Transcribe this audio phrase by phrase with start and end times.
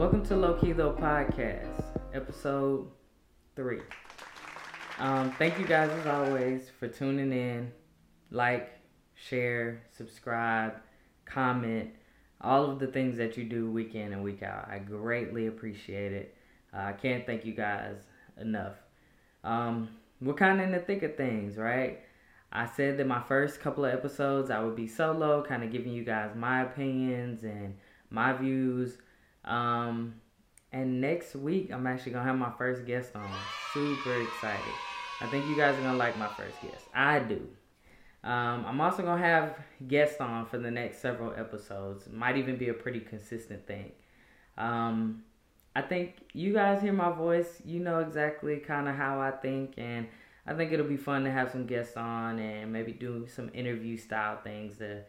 [0.00, 2.88] Welcome to LowKi Tho Podcast, episode
[3.54, 3.82] three.
[4.98, 7.70] Um, thank you guys as always for tuning in.
[8.30, 8.70] Like,
[9.14, 10.76] share, subscribe,
[11.26, 11.90] comment,
[12.40, 14.70] all of the things that you do week in and week out.
[14.70, 16.34] I greatly appreciate it.
[16.72, 17.96] Uh, I can't thank you guys
[18.40, 18.76] enough.
[19.44, 19.90] Um,
[20.22, 22.00] we're kind of in the thick of things, right?
[22.50, 25.92] I said that my first couple of episodes I would be solo, kind of giving
[25.92, 27.76] you guys my opinions and
[28.08, 28.96] my views.
[29.44, 30.14] Um,
[30.72, 33.30] and next week I'm actually gonna have my first guest on.
[33.72, 34.74] Super excited.
[35.20, 36.84] I think you guys are gonna like my first guest.
[36.94, 37.46] I do.
[38.22, 39.56] Um, I'm also gonna have
[39.88, 42.08] guests on for the next several episodes.
[42.12, 43.92] Might even be a pretty consistent thing.
[44.58, 45.24] Um,
[45.74, 47.62] I think you guys hear my voice.
[47.64, 50.06] You know exactly kind of how I think, and
[50.46, 53.96] I think it'll be fun to have some guests on and maybe do some interview
[53.96, 55.02] style things to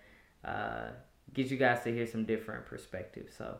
[0.45, 0.89] uh,
[1.33, 3.35] get you guys to hear some different perspectives.
[3.35, 3.57] So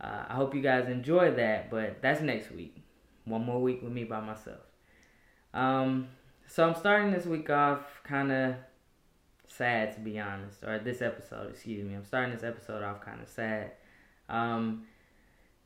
[0.00, 1.70] uh, I hope you guys enjoy that.
[1.70, 2.76] But that's next week.
[3.24, 4.60] One more week with me by myself.
[5.52, 6.08] Um,
[6.46, 8.54] so I'm starting this week off kind of
[9.48, 11.94] sad to be honest, or this episode, excuse me.
[11.94, 13.72] I'm starting this episode off kind of sad.
[14.28, 14.84] Um,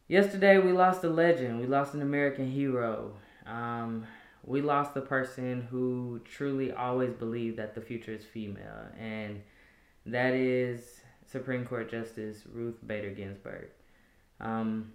[0.09, 1.61] yesterday we lost a legend.
[1.61, 3.17] We lost an American hero.
[3.47, 4.07] Um,
[4.45, 9.43] we lost the person who truly always believed that the future is female, and
[10.07, 13.69] that is Supreme Court Justice Ruth Bader Ginsburg.
[14.41, 14.93] Um,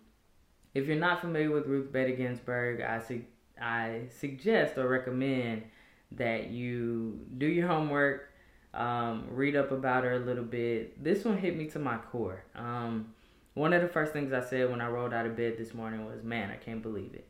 [0.74, 3.24] if you're not familiar with Ruth Bader Ginsburg, I su-
[3.62, 5.64] I suggest or recommend
[6.12, 8.32] that you do your homework,
[8.74, 11.02] um, read up about her a little bit.
[11.02, 12.44] This one hit me to my core.
[12.56, 13.14] Um,
[13.54, 16.06] one of the first things I said when I rolled out of bed this morning
[16.06, 17.28] was, "Man, I can't believe it."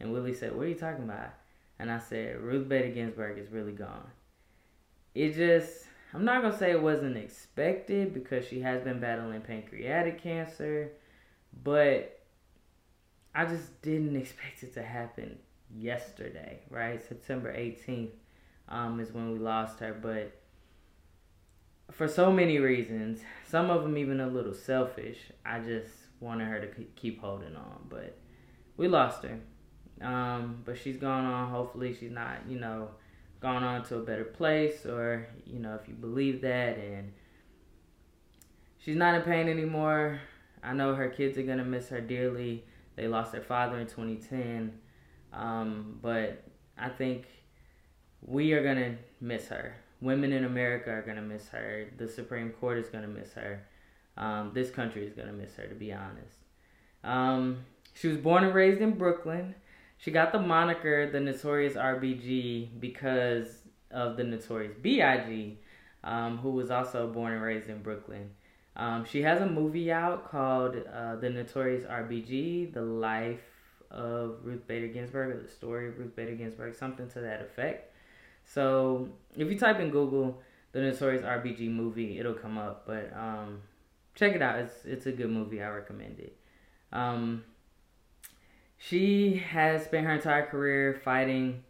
[0.00, 1.30] And Willie said, "What are you talking about?"
[1.78, 4.10] And I said, "Ruth Bader Ginsburg is really gone."
[5.14, 10.20] It just, I'm not gonna say it wasn't expected because she has been battling pancreatic
[10.22, 10.92] cancer,
[11.62, 12.20] but
[13.34, 15.38] I just didn't expect it to happen
[15.74, 17.02] yesterday, right?
[17.06, 18.10] September 18th
[18.68, 20.32] um, is when we lost her, but
[21.90, 26.60] for so many reasons, some of them even a little selfish, I just wanted her
[26.60, 28.16] to keep holding on, but
[28.76, 29.38] we lost her.
[30.00, 31.50] Um, but she's gone on.
[31.50, 32.88] Hopefully, she's not, you know,
[33.40, 37.12] gone on to a better place, or you know, if you believe that, and
[38.78, 40.20] she's not in pain anymore.
[40.62, 42.64] I know her kids are gonna miss her dearly.
[42.96, 44.78] They lost their father in 2010,
[45.32, 46.42] um, but
[46.76, 47.26] I think
[48.20, 49.76] we are gonna miss her.
[50.00, 51.86] Women in America are gonna miss her.
[51.96, 53.66] The Supreme Court is gonna miss her.
[54.16, 56.36] Um, this country is gonna miss her, to be honest.
[57.04, 59.54] Um, she was born and raised in Brooklyn.
[59.98, 65.58] She got the moniker the Notorious RBG because of the Notorious B.I.G.,
[66.02, 68.30] um, who was also born and raised in Brooklyn.
[68.76, 73.40] Um, she has a movie out called uh, The Notorious RBG, The Life
[73.90, 77.94] of Ruth Bader Ginsburg, or The Story of Ruth Bader Ginsburg, something to that effect.
[78.44, 80.40] So if you type in Google
[80.72, 82.84] The Notorious RBG movie, it'll come up.
[82.86, 83.60] But um,
[84.14, 84.58] check it out.
[84.58, 85.62] It's, it's a good movie.
[85.62, 86.36] I recommend it.
[86.92, 87.44] Um,
[88.78, 91.64] she has spent her entire career fighting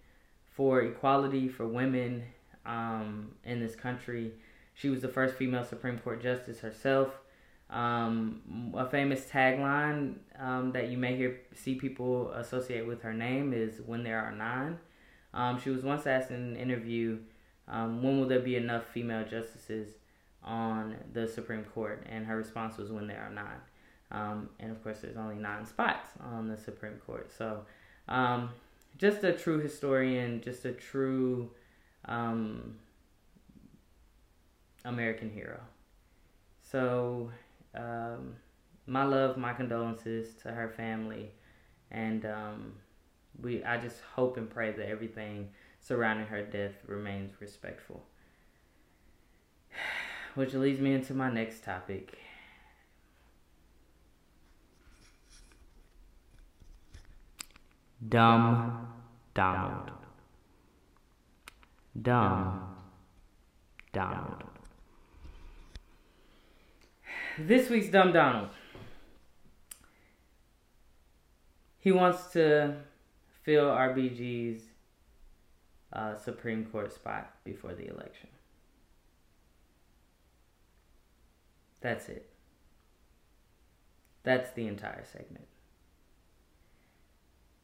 [0.54, 2.24] for equality for women
[2.64, 4.32] um, in this country.
[4.80, 7.20] She was the first female Supreme Court justice herself.
[7.68, 13.52] Um, a famous tagline um, that you may hear see people associate with her name
[13.52, 14.78] is "When there are nine.
[15.34, 17.18] Um, she was once asked in an interview,
[17.68, 19.96] um, "When will there be enough female justices
[20.42, 23.60] on the Supreme Court?" And her response was, "When there are nine.
[24.10, 27.30] Um, and of course, there's only nine spots on the Supreme Court.
[27.36, 27.66] So,
[28.08, 28.48] um,
[28.96, 31.50] just a true historian, just a true
[32.06, 32.76] um,
[34.84, 35.60] American hero.
[36.62, 37.30] So,
[37.74, 38.36] um,
[38.86, 41.30] my love, my condolences to her family,
[41.90, 42.72] and um,
[43.40, 43.62] we.
[43.64, 45.48] I just hope and pray that everything
[45.80, 48.02] surrounding her death remains respectful.
[50.34, 52.18] Which leads me into my next topic
[58.08, 58.88] Dumb
[59.34, 59.90] Donald.
[62.00, 62.76] Dumb
[63.92, 64.59] Donald.
[67.38, 68.48] This week's Dumb Donald.
[71.78, 72.76] He wants to
[73.42, 74.62] fill RBG's
[75.92, 78.28] uh, Supreme Court spot before the election.
[81.80, 82.28] That's it.
[84.22, 85.46] That's the entire segment.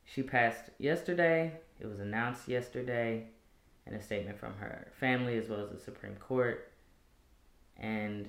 [0.04, 1.52] She passed yesterday.
[1.78, 3.26] It was announced yesterday
[3.86, 6.72] in a statement from her family as well as the Supreme Court.
[7.76, 8.28] And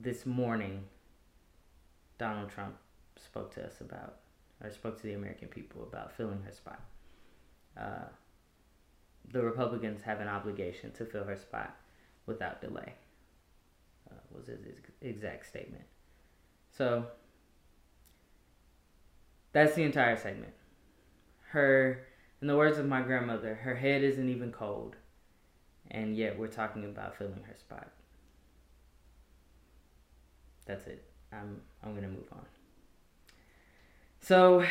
[0.00, 0.84] this morning,
[2.18, 2.76] Donald Trump
[3.16, 4.16] spoke to us about,
[4.62, 6.80] or spoke to the American people about filling her spot.
[7.76, 8.06] Uh,
[9.32, 11.76] the Republicans have an obligation to fill her spot
[12.26, 12.94] without delay.
[14.10, 14.60] Uh, was his
[15.02, 15.84] exact statement.
[16.76, 17.06] So
[19.52, 20.54] that's the entire segment.
[21.50, 22.06] Her,
[22.40, 24.96] in the words of my grandmother, her head isn't even cold,
[25.90, 27.88] and yet we're talking about filling her spot.
[30.68, 31.02] That's it.
[31.32, 32.44] I'm I'm gonna move on.
[34.20, 34.64] So,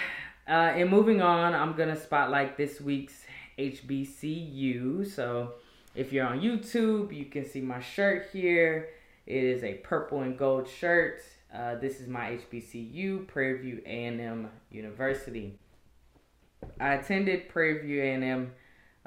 [0.48, 3.26] uh, in moving on, I'm gonna spotlight this week's
[3.58, 5.08] HBCU.
[5.08, 5.56] So,
[5.96, 8.90] if you're on YouTube, you can see my shirt here.
[9.26, 11.22] It is a purple and gold shirt.
[11.52, 15.58] Uh, this is my HBCU, Prairie View A&M University.
[16.80, 18.52] I attended Prairie View A&M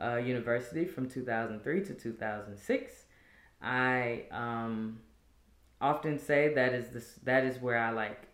[0.03, 2.93] uh, University from 2003 to 2006.
[3.63, 4.99] I um,
[5.81, 8.27] often say that is this that is where I like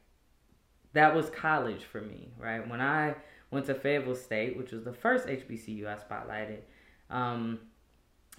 [0.93, 2.66] that was college for me, right?
[2.66, 3.14] When I
[3.50, 6.60] went to Fayetteville State, which was the first HBCU I spotlighted,
[7.10, 7.58] um,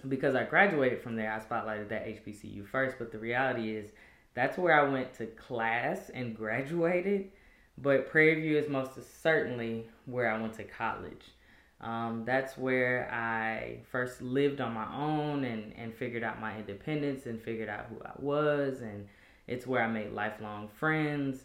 [0.08, 2.96] because I graduated from there, I spotlighted that HBCU first.
[2.98, 3.92] But the reality is,
[4.34, 7.30] that's where I went to class and graduated.
[7.80, 11.26] But Prairie View is most certainly where I went to college.
[11.80, 17.26] Um, that's where I first lived on my own and, and figured out my independence
[17.26, 18.80] and figured out who I was.
[18.80, 19.06] And
[19.46, 21.44] it's where I made lifelong friends.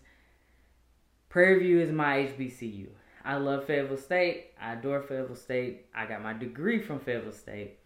[1.29, 2.87] Prairie View is my HBCU.
[3.25, 4.51] I love Fayetteville State.
[4.59, 5.85] I adore Fayetteville State.
[5.95, 7.77] I got my degree from Fayetteville State.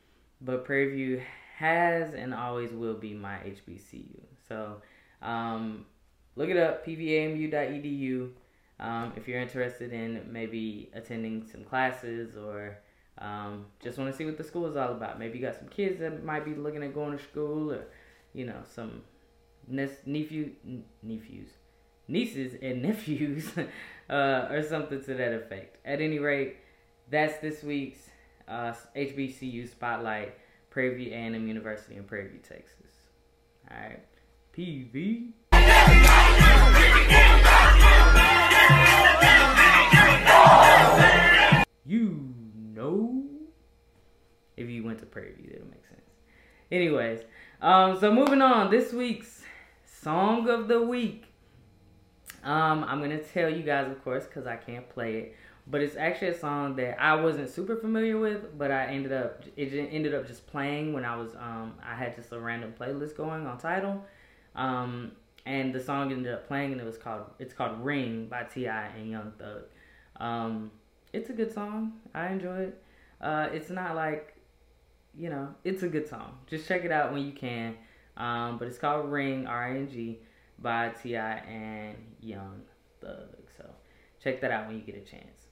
[0.42, 1.22] But Prairie View
[1.58, 4.22] has and always will be my HBCU.
[4.48, 4.82] So
[5.22, 5.86] um,
[6.36, 8.30] look it up, pvamu.edu.
[8.80, 12.78] Um, if you're interested in maybe attending some classes or
[13.20, 15.18] um, just want to see what the school is all about.
[15.20, 17.88] Maybe you got some kids that might be looking at going to school or,
[18.34, 19.02] you know, some
[19.68, 20.52] nephew,
[21.02, 21.50] nephews,
[22.08, 23.50] nieces and nephews
[24.10, 25.78] uh, or something to that effect.
[25.86, 26.58] At any rate,
[27.10, 28.10] that's this week's
[28.48, 30.36] uh, HBCU Spotlight,
[30.70, 32.92] Prairie View A&M University in Prairie View, Texas.
[33.70, 34.04] All right,
[34.56, 35.34] PV.
[41.86, 42.34] You
[42.74, 43.24] know,
[44.58, 46.02] if you went to Prairie View, it'll make sense.
[46.70, 47.22] Anyways,
[47.62, 49.44] um, so moving on, this week's
[49.86, 51.24] song of the week.
[52.44, 55.36] Um, I'm gonna tell you guys, of course, because I can't play it,
[55.66, 59.44] but it's actually a song that I wasn't super familiar with, but I ended up
[59.56, 63.16] it ended up just playing when I was um I had just a random playlist
[63.16, 64.04] going on title.
[64.56, 65.14] um,
[65.48, 68.88] and the song ended up playing, and it was called it's called Ring by T.I.
[68.98, 69.64] and Young Thug.
[70.18, 70.72] Um,
[71.14, 71.94] it's a good song.
[72.14, 72.84] I enjoy it.
[73.22, 74.36] Uh, it's not like,
[75.18, 76.38] you know, it's a good song.
[76.48, 77.76] Just check it out when you can.
[78.18, 80.20] Um, but it's called Ring, R I N G,
[80.60, 81.38] by T.I.
[81.38, 82.64] and Young
[83.00, 83.30] Thug.
[83.58, 83.64] So
[84.22, 85.48] check that out when you get a chance.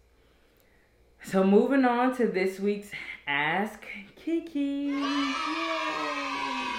[1.23, 2.91] So moving on to this week's
[3.25, 3.81] Ask
[4.17, 4.99] Ki-Ki.
[4.99, 6.74] Yay!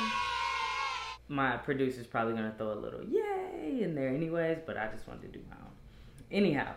[1.28, 5.32] My producer's probably gonna throw a little yay in there anyways, but I just wanted
[5.32, 5.72] to do my own.
[6.30, 6.72] Anyhow,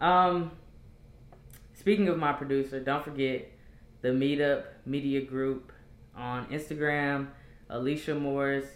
[0.00, 0.50] um,
[1.74, 3.48] speaking of my producer, don't forget
[4.00, 5.72] the Meetup Media Group
[6.16, 7.28] on Instagram,
[7.70, 8.66] Alicia Morris.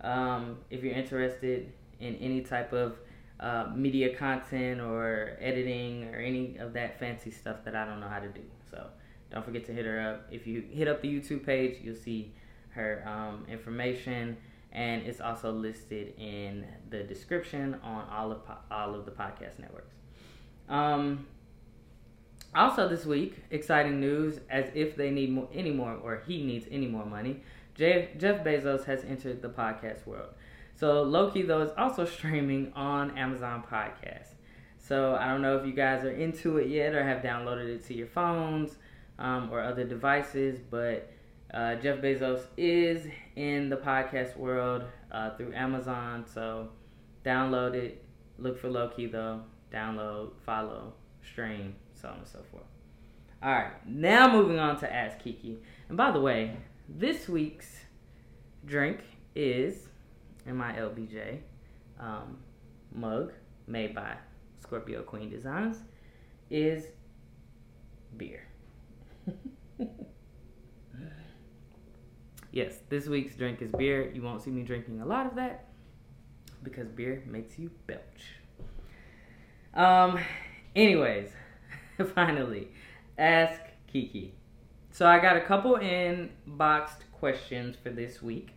[0.00, 2.98] Um, if you're interested in any type of
[3.40, 8.08] uh, media content or editing or any of that fancy stuff that I don't know
[8.08, 8.42] how to do.
[8.70, 8.86] So
[9.30, 10.26] don't forget to hit her up.
[10.30, 12.32] If you hit up the YouTube page, you'll see
[12.70, 14.36] her um, information,
[14.74, 19.58] and it's also listed in the description on all of po- all of the podcast
[19.58, 19.94] networks.
[20.68, 21.26] Um,
[22.54, 26.66] also, this week, exciting news as if they need more, any more, or he needs
[26.70, 27.42] any more money.
[27.74, 30.30] Jeff, Jeff Bezos has entered the podcast world.
[30.76, 34.28] So, Loki, though, is also streaming on Amazon Podcast.
[34.78, 37.84] So, I don't know if you guys are into it yet or have downloaded it
[37.86, 38.76] to your phones
[39.18, 41.10] um, or other devices, but
[41.54, 43.06] uh, Jeff Bezos is
[43.36, 44.82] in the podcast world
[45.12, 46.24] uh, through Amazon.
[46.26, 46.68] So,
[47.24, 48.04] download it.
[48.38, 49.42] Look for Loki, though.
[49.72, 52.64] Download, follow, stream so on and so forth.
[53.42, 55.58] All right, now moving on to Ask Ki-Ki.
[55.88, 56.56] And by the way,
[56.88, 57.80] this week's
[58.64, 59.00] drink
[59.34, 59.88] is
[60.46, 61.40] in my LBJ
[61.98, 62.38] um,
[62.92, 63.32] mug
[63.66, 64.14] made by
[64.60, 65.78] Scorpio Queen Designs
[66.50, 66.86] is
[68.16, 68.46] beer.
[72.54, 74.10] yes, this week's drink is beer.
[74.14, 75.66] You won't see me drinking a lot of that
[76.62, 78.36] because beer makes you belch.
[79.74, 80.20] Um,
[80.76, 81.30] anyways,
[82.14, 82.68] finally,
[83.18, 84.32] ask Ki-Ki.
[84.92, 88.50] So I got a couple inboxed questions for this week.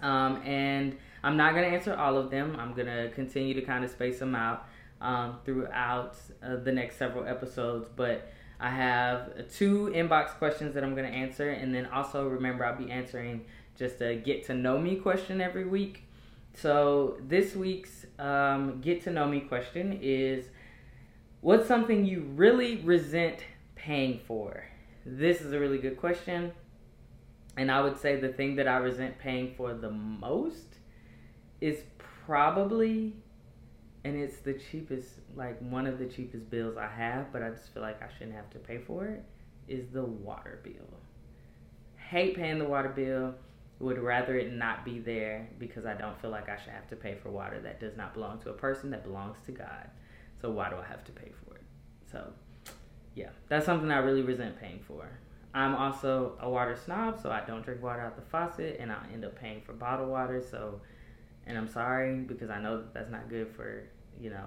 [0.00, 2.56] Um, and I'm not going to answer all of them.
[2.58, 4.66] I'm going to continue to kind of space them out.
[5.00, 7.88] um, throughout uh, the next several episodes.
[7.94, 12.64] But I have two inbox questions that I'm going to answer, and then also remember
[12.64, 13.44] I'll be answering
[13.76, 16.04] just a get to know me question every week.
[16.54, 20.46] So this week's um, get to know me question is
[21.40, 23.44] What's something you really resent
[23.76, 24.64] paying for?
[25.06, 26.50] This is a really good question.
[27.56, 30.78] And I would say the thing that I resent paying for the most
[31.60, 33.14] is probably,
[34.04, 37.72] and it's the cheapest, like one of the cheapest bills I have, but I just
[37.74, 39.24] feel like I shouldn't have to pay for it,
[39.66, 40.98] is the water bill.
[41.96, 43.34] Hate paying the water bill.
[43.80, 46.96] Would rather it not be there because I don't feel like I should have to
[46.96, 49.88] pay for water that does not belong to a person that belongs to God.
[50.40, 51.62] So why do I have to pay for it?
[52.10, 52.32] So,
[53.14, 55.08] yeah, that's something I really resent paying for.
[55.54, 58.98] I'm also a water snob, so I don't drink water out the faucet, and I
[59.12, 60.42] end up paying for bottled water.
[60.42, 60.80] So,
[61.48, 63.82] and I'm sorry because I know that that's not good for
[64.20, 64.46] you know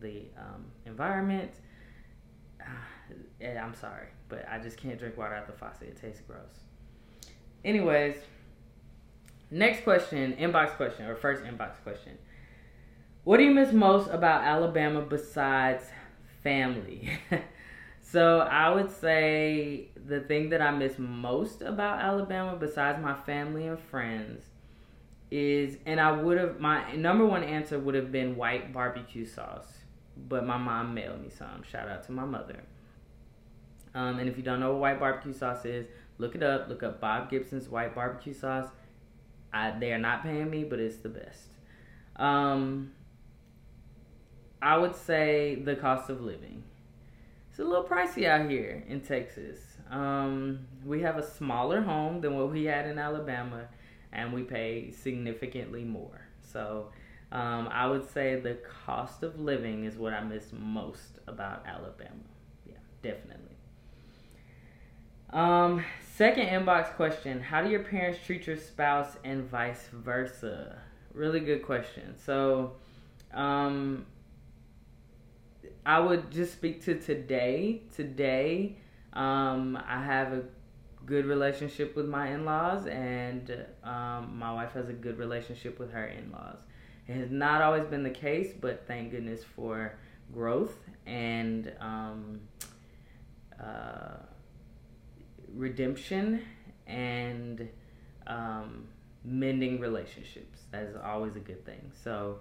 [0.00, 1.52] the um, environment.
[3.40, 5.88] yeah, I'm sorry, but I just can't drink water out the faucet.
[5.88, 6.64] It tastes gross.
[7.64, 8.16] Anyways,
[9.50, 12.18] next question, inbox question, or first inbox question.
[13.24, 15.84] What do you miss most about Alabama besides
[16.42, 17.10] family?
[18.00, 23.66] so I would say the thing that I miss most about Alabama, besides my family
[23.66, 24.42] and friends,
[25.30, 29.78] is and I would have my number one answer would have been white barbecue sauce,
[30.28, 31.62] but my mom mailed me some.
[31.62, 32.62] Shout out to my mother.
[33.94, 35.86] Um, and if you don't know what white barbecue sauce is,
[36.18, 36.68] look it up.
[36.68, 38.68] Look up Bob Gibson's white barbecue sauce.
[39.52, 41.48] I, they are not paying me, but it's the best.
[42.16, 42.92] Um,
[44.62, 46.62] I would say the cost of living.
[47.50, 49.58] It's a little pricey out here in Texas.
[49.90, 53.66] Um, we have a smaller home than what we had in Alabama,
[54.12, 56.20] and we pay significantly more.
[56.42, 56.90] So
[57.32, 62.14] um, I would say the cost of living is what I miss most about Alabama.
[62.66, 63.56] Yeah, definitely.
[65.32, 65.84] Um,
[66.16, 70.78] second inbox question How do your parents treat your spouse and vice versa?
[71.14, 72.14] Really good question.
[72.24, 72.72] So,
[73.32, 74.06] um,
[75.86, 77.82] I would just speak to today.
[77.94, 78.76] Today,
[79.12, 80.42] um, I have a
[81.10, 86.06] good relationship with my in-laws, and um, my wife has a good relationship with her
[86.06, 86.60] in-laws.
[87.06, 89.98] It has not always been the case, but thank goodness for
[90.32, 92.40] growth and um,
[93.62, 94.18] uh,
[95.54, 96.42] redemption
[96.86, 97.68] and
[98.26, 98.86] um,
[99.24, 100.60] mending relationships.
[100.70, 101.90] That is always a good thing.
[102.04, 102.38] So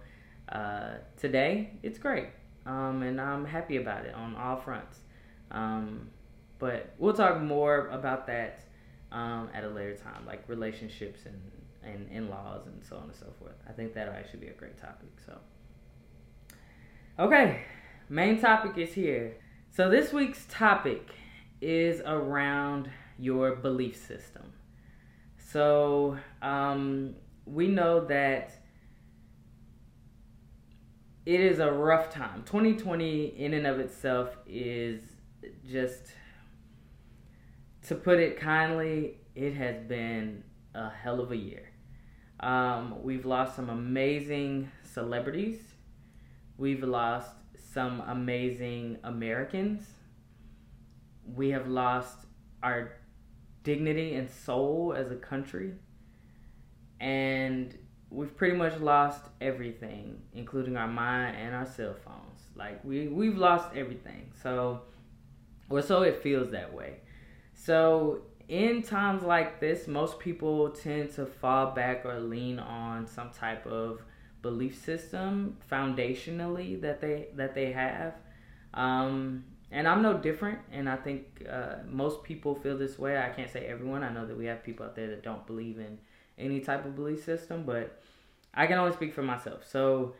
[0.49, 2.29] uh, today, it's great
[2.69, 4.99] um, and I'm happy about it on all fronts.
[5.51, 6.09] Um,
[6.59, 8.65] but we'll talk more about that
[9.11, 11.41] um, at a later time, like relationships and,
[11.81, 13.55] and in laws and so on and so forth.
[13.67, 15.09] I think that'll actually be a great topic.
[15.25, 15.37] So,
[17.17, 17.61] okay,
[18.09, 19.37] main topic is here.
[19.71, 21.09] So, this week's topic
[21.61, 24.53] is around your belief system.
[25.37, 28.51] So, um, we know that
[31.25, 32.43] it is a rough time.
[32.45, 35.01] 2020 in and of itself is
[35.69, 36.13] just
[37.89, 40.43] to put it kindly, it has been
[40.75, 41.71] a hell of a year.
[42.39, 45.59] Um, we've lost some amazing celebrities.
[46.55, 47.31] We've lost
[47.73, 49.87] some amazing Americans.
[51.25, 52.27] We have lost
[52.61, 52.91] our
[53.63, 55.73] dignity and soul as a country.
[56.99, 57.75] And
[58.11, 62.41] we've pretty much lost everything, including our mind and our cell phones.
[62.55, 64.31] Like we we've lost everything.
[64.43, 64.81] So
[65.71, 66.97] or so it feels that way.
[67.59, 73.31] So in times like this, most people tend to fall back or lean on some
[73.31, 74.01] type of
[74.41, 78.13] belief system foundationally that they that they have.
[78.73, 83.17] Um, and I'm no different, and I think uh, most people feel this way.
[83.17, 84.03] I can't say everyone.
[84.03, 85.99] I know that we have people out there that don't believe in
[86.37, 88.01] any type of belief system, but
[88.53, 89.67] I can only speak for myself.
[89.69, 90.15] So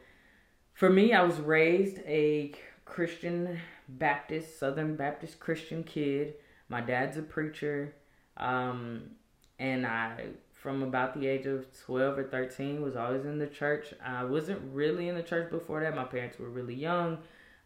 [0.74, 2.51] for me, I was raised a
[2.84, 6.36] Christian Baptist, Southern Baptist Christian kid.
[6.70, 7.94] My dad's a preacher.
[8.38, 9.12] Um,
[9.58, 13.94] and I, from about the age of 12 or 13, was always in the church.
[14.04, 15.96] I wasn't really in the church before that.
[15.96, 17.18] My parents were really young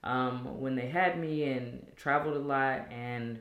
[0.04, 3.40] um, when they had me and traveled a lot and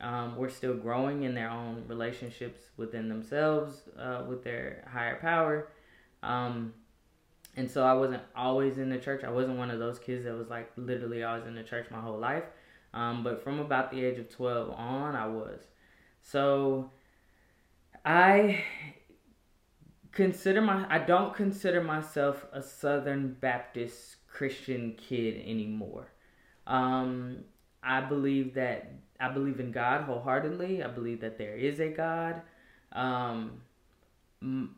[0.00, 5.68] um, were still growing in their own relationships within themselves uh, with their higher power.
[6.22, 6.72] Um,
[7.56, 9.24] and so I wasn't always in the church.
[9.24, 12.00] I wasn't one of those kids that was like literally always in the church my
[12.00, 12.44] whole life.
[12.94, 15.60] Um, but from about the age of 12 on, I was.
[16.22, 16.90] So
[18.04, 18.64] I
[20.12, 26.08] consider my I don't consider myself a Southern Baptist Christian kid anymore.
[26.66, 27.44] Um,
[27.82, 30.82] I believe that I believe in God wholeheartedly.
[30.82, 32.42] I believe that there is a God.
[32.92, 33.60] Um,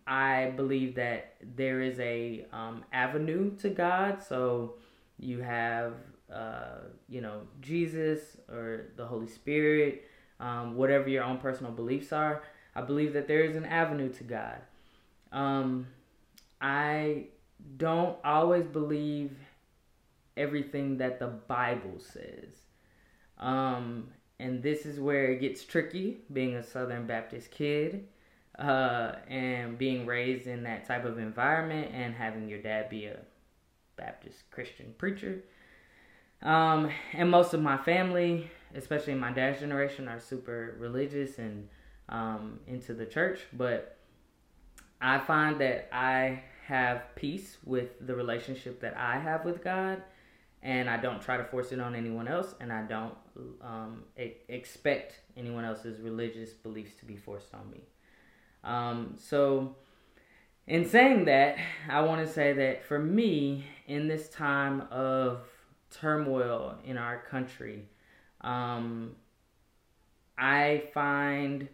[0.06, 4.22] I believe that there is a um, avenue to God.
[4.22, 4.74] So
[5.18, 5.94] you have,
[6.32, 10.04] uh, you know, Jesus or the Holy Spirit,
[10.38, 12.42] um, whatever your own personal beliefs are.
[12.74, 14.58] I believe that there is an avenue to God.
[15.32, 15.86] Um,
[16.60, 17.26] I
[17.76, 19.32] don't always believe
[20.36, 22.54] everything that the Bible says.
[23.38, 24.08] Um,
[24.38, 28.06] and this is where it gets tricky being a Southern Baptist kid
[28.58, 33.18] uh, and being raised in that type of environment and having your dad be a
[33.96, 35.42] Baptist Christian preacher.
[36.42, 41.68] Um, and most of my family, especially my dad's generation, are super religious and
[42.08, 43.40] um, into the church.
[43.52, 43.98] But
[45.00, 50.02] I find that I have peace with the relationship that I have with God,
[50.62, 53.14] and I don't try to force it on anyone else, and I don't
[53.62, 57.80] um, e- expect anyone else's religious beliefs to be forced on me.
[58.62, 59.74] Um, so,
[60.66, 61.56] in saying that,
[61.88, 65.40] I want to say that for me, in this time of
[65.90, 67.88] turmoil in our country,
[68.40, 69.16] um,
[70.38, 71.68] I find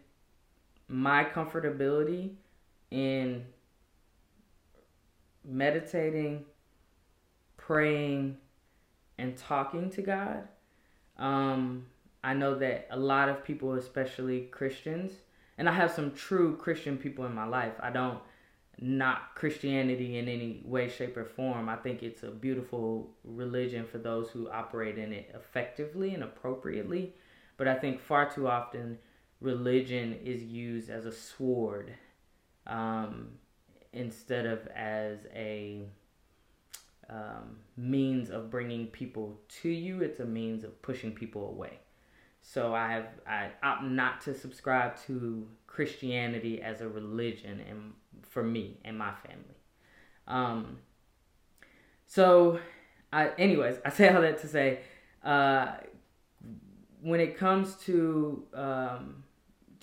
[0.87, 2.31] my comfortability
[2.91, 3.45] in
[5.45, 6.45] meditating,
[7.57, 8.37] praying,
[9.17, 10.47] and talking to God.
[11.17, 11.85] Um,
[12.23, 15.11] I know that a lot of people, especially Christians,
[15.57, 17.73] and I have some true Christian people in my life.
[17.79, 18.19] I don't
[18.79, 21.67] knock Christianity in any way, shape, or form.
[21.67, 27.13] I think it's a beautiful religion for those who operate in it effectively and appropriately.
[27.57, 28.99] But I think far too often
[29.41, 31.93] religion is used as a sword
[32.67, 33.29] um,
[33.93, 35.81] instead of as a
[37.09, 40.01] um, means of bringing people to you.
[40.01, 41.79] It's a means of pushing people away.
[42.41, 47.93] So I have I opt not to subscribe to Christianity as a religion, and
[48.29, 49.55] for me and my family.
[50.27, 50.77] Um,
[52.05, 52.59] so,
[53.11, 54.79] I, anyways, I say all that to say,
[55.23, 55.73] uh,
[57.01, 59.23] when it comes to, um,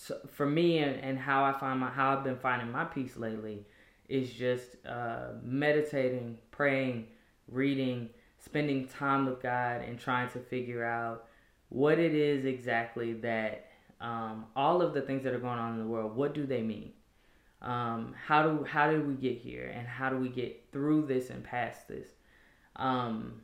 [0.07, 3.16] to for me and, and how I find my how I've been finding my peace
[3.16, 3.64] lately
[4.09, 7.07] is just uh, meditating, praying,
[7.48, 11.26] reading, spending time with God, and trying to figure out
[11.68, 13.66] what it is exactly that
[14.00, 16.62] um, all of the things that are going on in the world, what do they
[16.62, 16.92] mean?
[17.64, 21.31] Um, how do how did we get here, and how do we get through this
[21.31, 22.09] and past this?
[22.77, 23.40] Um,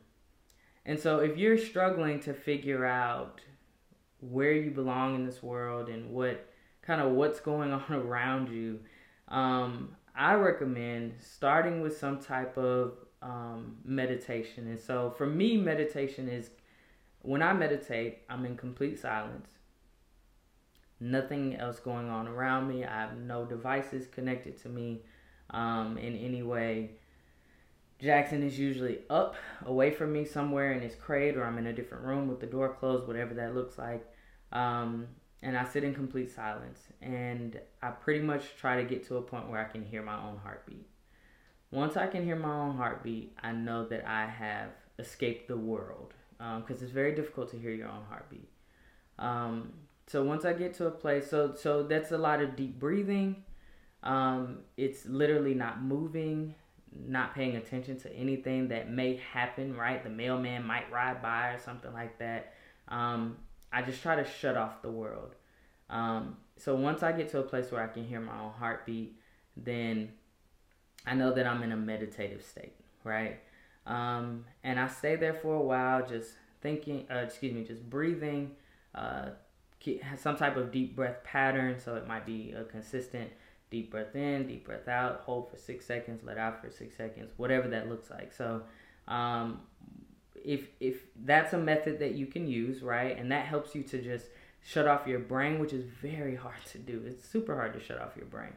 [0.85, 3.41] and so, if you're struggling to figure out
[4.19, 6.47] where you belong in this world and what
[6.83, 8.79] kind of what's going on around you,
[9.27, 14.67] um, I recommend starting with some type of um, meditation.
[14.67, 16.51] And so, for me, meditation is
[17.23, 19.49] when I meditate, I'm in complete silence.
[21.01, 22.85] Nothing else going on around me.
[22.85, 25.01] I have no devices connected to me
[25.49, 26.91] um, in any way.
[27.99, 29.35] Jackson is usually up
[29.65, 32.45] away from me somewhere in his crate, or I'm in a different room with the
[32.45, 34.05] door closed, whatever that looks like.
[34.51, 35.07] Um,
[35.41, 36.79] and I sit in complete silence.
[37.01, 40.15] And I pretty much try to get to a point where I can hear my
[40.15, 40.87] own heartbeat.
[41.71, 46.13] Once I can hear my own heartbeat, I know that I have escaped the world
[46.37, 48.49] because um, it's very difficult to hear your own heartbeat.
[49.17, 49.73] Um,
[50.11, 53.43] so once I get to a place, so so that's a lot of deep breathing.
[54.03, 56.53] Um, it's literally not moving,
[56.93, 59.73] not paying attention to anything that may happen.
[59.73, 62.55] Right, the mailman might ride by or something like that.
[62.89, 63.37] Um,
[63.71, 65.35] I just try to shut off the world.
[65.89, 69.17] Um, so once I get to a place where I can hear my own heartbeat,
[69.55, 70.11] then
[71.05, 72.73] I know that I'm in a meditative state,
[73.05, 73.39] right?
[73.85, 78.51] Um, and I stay there for a while, just thinking, uh, excuse me, just breathing,
[78.93, 79.29] uh,
[80.17, 81.79] some type of deep breath pattern.
[81.79, 83.31] So it might be a consistent
[83.69, 87.31] deep breath in, deep breath out, hold for six seconds, let out for six seconds,
[87.37, 88.33] whatever that looks like.
[88.33, 88.63] So,
[89.07, 89.61] um,
[90.43, 94.01] if if that's a method that you can use, right, and that helps you to
[94.01, 94.25] just
[94.63, 97.01] shut off your brain, which is very hard to do.
[97.05, 98.53] It's super hard to shut off your brain.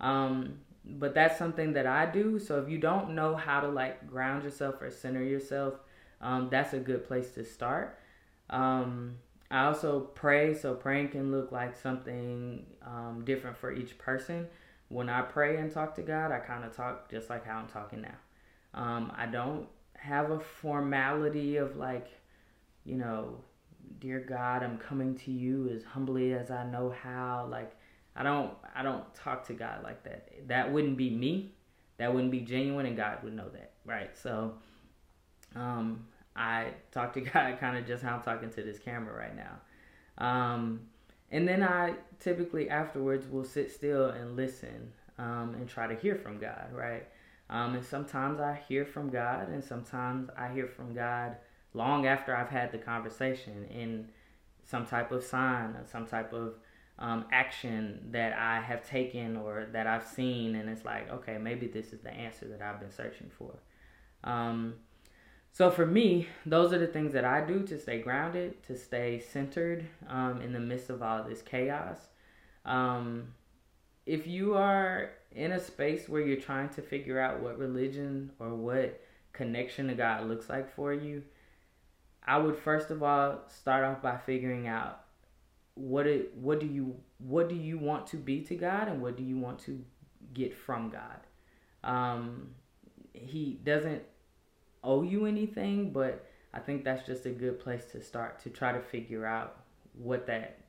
[0.00, 2.38] Um, but that's something that I do.
[2.38, 5.74] So if you don't know how to like ground yourself or center yourself,
[6.20, 7.98] um, that's a good place to start.
[8.50, 9.16] Um,
[9.50, 10.54] I also pray.
[10.54, 14.46] So praying can look like something um, different for each person.
[14.88, 17.68] When I pray and talk to God, I kind of talk just like how I'm
[17.68, 18.14] talking now.
[18.74, 22.08] Um, I don't have a formality of like,
[22.84, 23.40] you know,
[24.00, 27.48] dear God, I'm coming to you as humbly as I know how.
[27.50, 27.72] Like,
[28.14, 30.48] I don't I don't talk to God like that.
[30.48, 31.52] That wouldn't be me.
[31.98, 34.16] That wouldn't be genuine and God would know that, right?
[34.16, 34.54] So
[35.54, 36.06] um,
[36.36, 40.24] I talk to God kind of just how I'm talking to this camera right now.
[40.24, 40.80] Um,
[41.30, 46.14] and then I typically afterwards will sit still and listen um, and try to hear
[46.14, 47.06] from God, right?
[47.48, 51.36] Um, and sometimes I hear from God, and sometimes I hear from God
[51.74, 54.08] long after I've had the conversation in
[54.64, 56.54] some type of sign or some type of
[56.98, 61.66] um, action that I have taken or that I've seen, and it's like, okay, maybe
[61.66, 63.54] this is the answer that I've been searching for.
[64.24, 64.74] Um,
[65.56, 69.20] so for me, those are the things that I do to stay grounded, to stay
[69.20, 71.96] centered um, in the midst of all this chaos.
[72.66, 73.28] Um,
[74.04, 78.50] if you are in a space where you're trying to figure out what religion or
[78.50, 79.00] what
[79.32, 81.22] connection to God looks like for you,
[82.26, 85.04] I would first of all start off by figuring out
[85.72, 89.16] what it what do you what do you want to be to God and what
[89.16, 89.82] do you want to
[90.34, 91.20] get from God.
[91.82, 92.48] Um,
[93.14, 94.02] he doesn't
[94.86, 98.72] owe you anything, but I think that's just a good place to start to try
[98.72, 99.56] to figure out
[99.92, 100.60] what that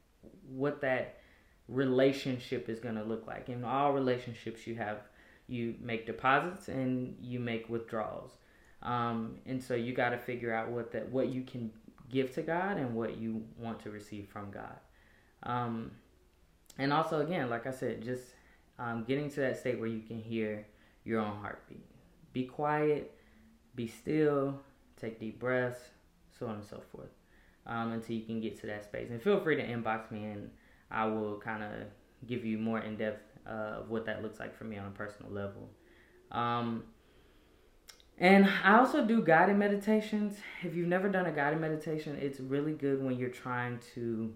[0.49, 1.19] what that
[1.67, 3.49] relationship is going to look like.
[3.49, 4.99] In all relationships, you have
[5.47, 8.31] you make deposits and you make withdrawals,
[8.81, 11.71] um, and so you got to figure out what that what you can
[12.09, 14.77] give to God and what you want to receive from God.
[15.43, 15.91] Um,
[16.77, 18.23] and also, again, like I said, just
[18.79, 20.65] um, getting to that state where you can hear
[21.03, 21.85] your own heartbeat.
[22.33, 23.16] Be quiet
[23.77, 24.59] be still,
[24.99, 25.79] take deep breaths,
[26.37, 27.11] so on and so forth,
[27.65, 29.09] um, until you can get to that space.
[29.09, 30.49] And feel free to inbox me, and
[30.91, 31.71] I will kind of
[32.27, 34.91] give you more in depth uh, of what that looks like for me on a
[34.91, 35.69] personal level.
[36.31, 36.83] Um,
[38.17, 40.37] and I also do guided meditations.
[40.63, 44.33] If you've never done a guided meditation, it's really good when you're trying to.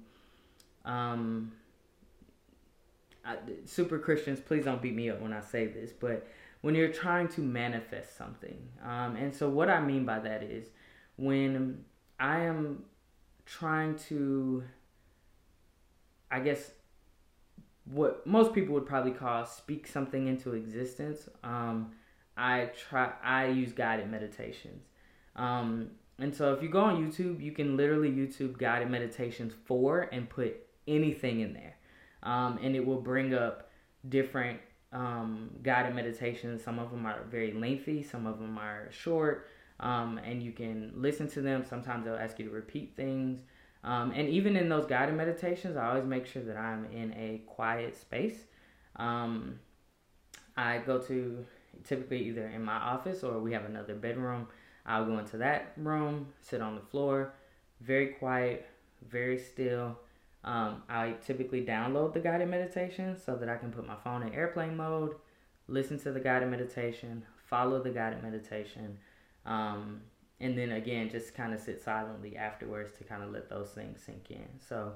[0.85, 1.51] Um,
[3.25, 6.27] I, super Christians, please don't beat me up when I say this, but
[6.61, 8.57] when you're trying to manifest something.
[8.83, 10.67] Um, and so, what I mean by that is
[11.17, 11.83] when
[12.19, 12.83] I am
[13.45, 14.63] trying to,
[16.29, 16.71] I guess,
[17.85, 21.27] what most people would probably call speak something into existence.
[21.43, 21.93] Um,
[22.37, 23.11] I try.
[23.23, 24.85] I use guided meditations.
[25.35, 30.09] Um, and so, if you go on YouTube, you can literally YouTube guided meditations for
[30.11, 30.55] and put
[30.87, 31.75] anything in there,
[32.21, 33.71] um, and it will bring up
[34.07, 34.59] different
[34.91, 36.63] um, guided meditations.
[36.63, 39.47] Some of them are very lengthy, some of them are short,
[39.79, 41.63] um, and you can listen to them.
[41.67, 43.41] Sometimes they'll ask you to repeat things.
[43.83, 47.41] Um, and even in those guided meditations, I always make sure that I'm in a
[47.47, 48.43] quiet space.
[48.97, 49.59] Um,
[50.55, 51.45] I go to
[51.83, 54.47] typically either in my office or we have another bedroom.
[54.85, 57.33] I'll go into that room, sit on the floor,
[57.81, 58.67] very quiet,
[59.09, 59.97] very still
[60.43, 64.33] um, I typically download the guided meditation so that I can put my phone in
[64.33, 65.15] airplane mode,
[65.67, 68.97] listen to the guided meditation, follow the guided meditation,
[69.45, 70.01] um,
[70.39, 74.01] and then again just kind of sit silently afterwards to kind of let those things
[74.03, 74.47] sink in.
[74.67, 74.93] So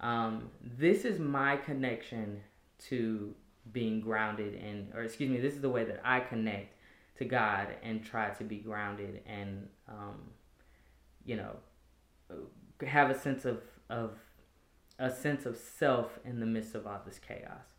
[0.00, 2.40] um, this is my connection
[2.88, 3.34] to
[3.70, 6.74] being grounded and or excuse me this is the way that i connect
[7.16, 10.20] to god and try to be grounded and um,
[11.24, 11.54] you know
[12.84, 14.16] have a sense of of
[15.02, 17.74] a sense of self in the midst of all this chaos.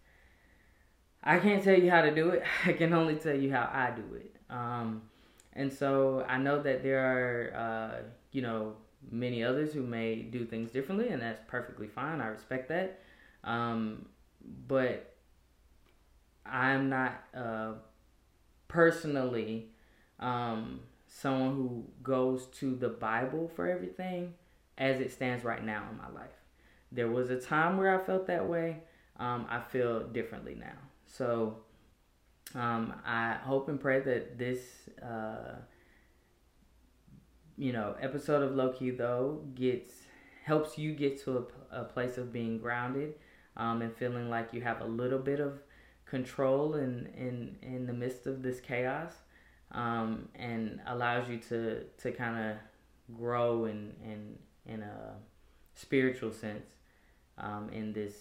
[1.23, 2.43] I can't tell you how to do it.
[2.65, 4.35] I can only tell you how I do it.
[4.49, 5.03] Um,
[5.53, 8.73] and so I know that there are, uh, you know,
[9.09, 12.19] many others who may do things differently, and that's perfectly fine.
[12.19, 12.99] I respect that.
[13.45, 14.05] Um,
[14.67, 15.15] but
[16.45, 17.73] I'm not uh,
[18.67, 19.69] personally
[20.19, 24.33] um, someone who goes to the Bible for everything
[24.77, 26.42] as it stands right now in my life.
[26.93, 28.77] There was a time where I felt that way.
[29.17, 30.77] Um, I feel differently now.
[31.05, 31.57] So
[32.55, 34.59] um, I hope and pray that this,
[35.01, 35.55] uh,
[37.57, 39.89] you know, episode of LowKi Tho gets
[40.43, 43.13] helps you get to a, a place of being grounded
[43.55, 45.59] um, and feeling like you have a little bit of
[46.05, 49.13] control in in in the midst of this chaos,
[49.71, 52.57] um, and allows you to to kind of
[53.15, 55.15] grow in in in a
[55.75, 56.82] spiritual sense
[57.37, 58.13] um, in this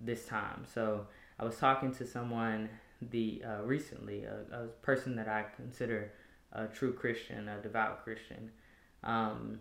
[0.00, 0.64] this time.
[0.72, 1.06] So
[1.38, 2.68] I was talking to someone
[3.10, 6.12] the uh, recently, a, a, person that I consider
[6.52, 8.50] a true Christian, a devout Christian,
[9.04, 9.60] um,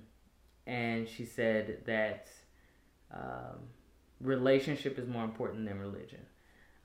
[0.67, 2.27] and she said that
[3.13, 3.59] um,
[4.19, 6.19] relationship is more important than religion.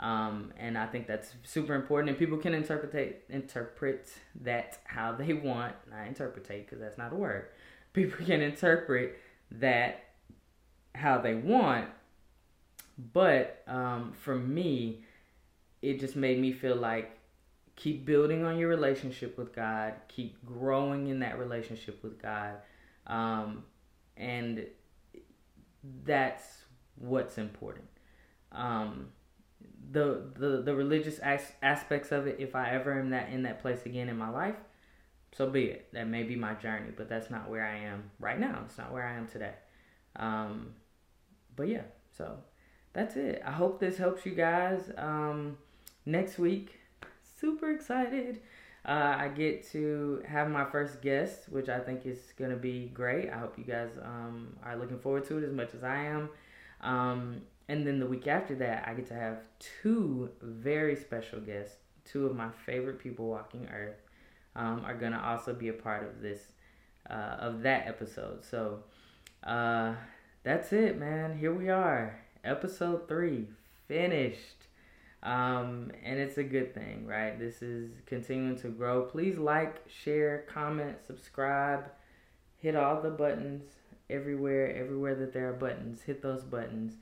[0.00, 4.08] Um, and I think that's super important, and people can interpret interpret
[4.42, 5.74] that how they want.
[5.90, 7.46] Not interpretate because that's not a word.
[7.92, 9.18] People can interpret
[9.52, 10.04] that
[10.94, 11.88] how they want,
[12.98, 15.02] but um, for me,
[15.82, 17.18] it just made me feel like
[17.76, 22.56] keep building on your relationship with God, keep growing in that relationship with God.
[23.06, 23.64] Um,
[24.16, 24.66] and
[26.04, 26.62] that's
[26.96, 27.88] what's important.
[28.52, 29.08] Um,
[29.90, 33.60] the, the the religious as- aspects of it, if I ever am that in that
[33.60, 34.56] place again in my life,
[35.36, 35.88] so be it.
[35.92, 38.62] That may be my journey, but that's not where I am right now.
[38.64, 39.54] It's not where I am today.
[40.16, 40.74] Um,
[41.56, 41.82] but yeah,
[42.16, 42.38] so
[42.94, 43.42] that's it.
[43.44, 44.90] I hope this helps you guys.
[44.96, 45.58] Um,
[46.06, 46.80] next week,
[47.38, 48.40] super excited.
[48.86, 52.90] Uh, I get to have my first guest, which I think is going to be
[52.94, 53.30] great.
[53.30, 56.28] I hope you guys um, are looking forward to it as much as I am.
[56.82, 61.76] Um, and then the week after that, I get to have two very special guests.
[62.04, 64.02] Two of my favorite people walking Earth
[64.54, 66.48] um, are going to also be a part of this,
[67.08, 68.44] uh, of that episode.
[68.44, 68.80] So
[69.42, 69.94] uh,
[70.42, 71.38] that's it, man.
[71.38, 73.48] Here we are, episode three,
[73.88, 74.66] finished.
[75.22, 77.38] Um, and it's a good thing, right?
[77.38, 79.02] This is continuing to grow.
[79.02, 81.84] Please like, share, comment, subscribe,
[82.58, 83.64] hit all the buttons
[84.10, 86.02] everywhere, everywhere that there are buttons.
[86.02, 86.94] Hit those buttons.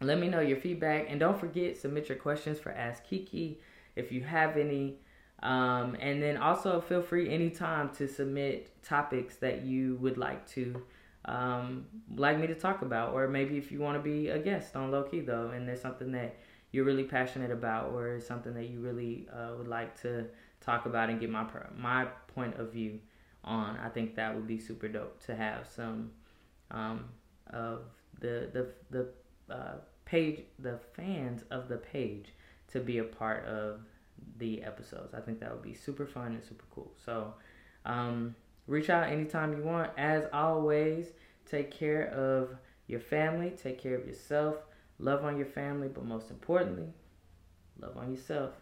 [0.00, 3.58] Let me know your feedback, and don't forget submit your questions for Ask Ki-Ki
[3.96, 4.98] if you have any.
[5.42, 10.82] Um, and then also feel free anytime to submit topics that you would like to
[11.24, 14.76] um, like me to talk about, or maybe if you want to be a guest
[14.76, 16.36] on LowKi Tho, and there's something that
[16.72, 20.26] you're really passionate about or something that you really uh, would like to
[20.60, 22.98] talk about and get my my point of view
[23.44, 26.10] on, I think that would be super dope to have some
[26.70, 27.04] um,
[27.52, 27.82] of
[28.20, 32.32] the the the uh, page the fans of the page
[32.68, 33.80] to be a part of
[34.38, 35.14] the episodes.
[35.14, 36.92] I think that would be super fun and super cool.
[37.04, 37.34] So
[37.84, 38.34] um,
[38.66, 39.90] reach out anytime you want.
[39.96, 41.06] As always,
[41.50, 42.50] take care of
[42.86, 44.56] your family, take care of yourself.
[44.98, 46.92] Love on your family, but most importantly,
[47.80, 48.52] love on yourself.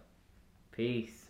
[0.73, 1.27] Peace.